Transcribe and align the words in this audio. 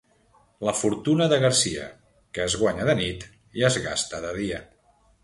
La 0.67 0.71
fortuna 0.77 1.27
de 1.33 1.37
Garcia, 1.43 1.83
que 2.37 2.41
es 2.47 2.55
guanya 2.63 2.87
de 2.89 2.97
nit 3.01 3.29
i 3.61 3.67
es 3.71 3.79
gasta 3.85 4.23
de 4.25 4.33
dia. 4.39 4.65